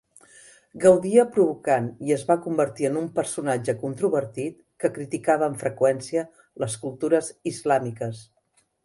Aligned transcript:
Gaudia 0.83 1.25
provocant 1.33 1.89
i 2.07 2.13
es 2.15 2.23
va 2.29 2.37
convertir 2.45 2.87
en 2.89 2.97
un 3.01 3.05
personatge 3.19 3.75
controvertit 3.83 4.57
que 4.85 4.91
criticava 4.97 5.51
amb 5.51 5.61
freqüència 5.65 6.25
les 6.65 6.79
cultures 6.87 7.31
islàmiques. 7.53 8.25